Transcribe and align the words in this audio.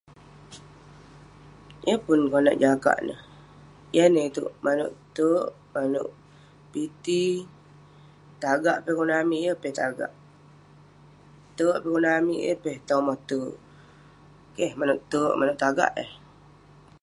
Yeng 1.85 2.01
pun 2.05 2.19
konak 2.31 2.59
jagak 2.63 2.97
neh, 3.07 3.21
yan 3.95 4.09
neh 4.13 4.25
itouk, 4.29 4.51
manouk 4.65 4.93
terk..manouk 5.15 6.09
piti, 6.71 7.25
tagak 8.43 8.77
peh 8.83 8.91
eh 8.93 8.97
kunah 8.97 9.19
amik, 9.23 9.43
yeng 9.45 9.59
peh 9.61 9.69
eh 9.71 9.77
tagak..terk 9.79 11.77
peh 11.81 11.87
eh 11.89 11.93
kunah 11.95 12.13
amik, 12.19 12.41
yeng 12.47 12.59
eh 12.73 12.79
tomoh 12.87 13.19
terk..keh, 13.29 14.71
manouk 14.79 15.01
terk 15.11 15.33
manouk 15.39 15.59
tagak 15.63 15.91
eh 16.03 16.09